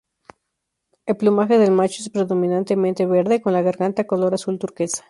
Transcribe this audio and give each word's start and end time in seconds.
El 1.05 1.15
plumaje 1.15 1.59
del 1.59 1.69
macho 1.69 2.01
es 2.01 2.09
predominantemente 2.09 3.05
verde, 3.05 3.39
con 3.39 3.53
la 3.53 3.61
garganta 3.61 4.05
color 4.07 4.33
azul 4.33 4.57
turquesa. 4.57 4.97